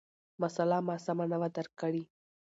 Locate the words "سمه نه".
1.05-1.37